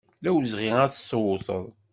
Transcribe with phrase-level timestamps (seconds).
[0.23, 1.65] D awezɣi ad t-tewteḍ.